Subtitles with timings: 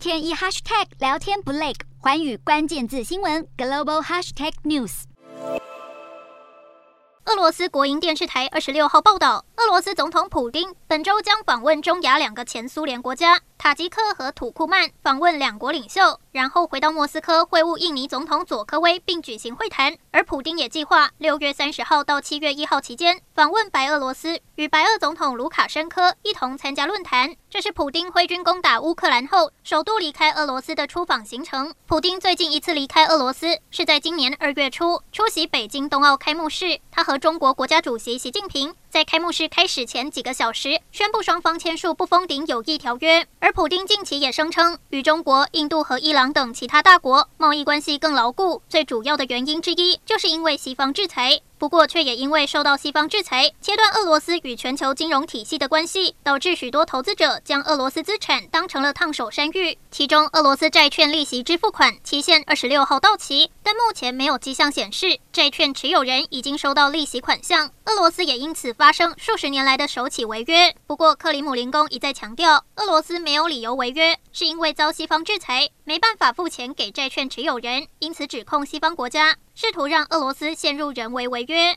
[0.00, 5.02] 天一 hashtag 聊天不累，寰宇关键字新闻 global hashtag news。
[7.26, 19.94] 俄罗斯国营电视台二十六号报道，俄罗斯总统普京本周将访问中亚两个前苏联国家塔吉克和土库曼，访问两国领袖，然后回到莫斯科会晤印尼总统佐科威，并举行会谈。
[20.12, 27.36] 而普丁也计划六月三十号到七月一号期间访问白俄罗斯，与白俄总统卢卡申科一同参加论坛。
[27.50, 31.74] 这是普丁挥军攻打乌克兰后首度离开俄罗斯的出访行程。
[31.86, 43.24] 普丁最近一次离开俄罗斯是在今年二月初出席北京冬奥开幕式，他和中国国家主席习近平在开幕式开始前几个小时宣布双方签署不封顶友谊条约。
[43.38, 51.40] 而普京近期也声称，与中国、印度和伊朗等其他大国贸易关系更牢固，最主要的原因之一就是因为西方制裁。
[51.60, 59.76] 不过，却也因为受到西方制裁，切断俄罗斯与全球金融体系的关系，导致许多投资者将俄罗斯资产当成了烫手山芋。
[59.90, 67.70] 其中，俄罗斯债券利息支付款期限二十六号到期，但目前没有迹象显示债券持有人已经收到利息款项。
[67.84, 70.74] 俄罗斯也因此发生数十年来的首起违约。
[70.86, 81.76] 不过，克里姆林宫一再强调，俄罗斯没有理由违约，是因为遭西方制裁，没办法付钱给债券持有人，因此指控西方国家试图让俄罗斯陷入人为违约。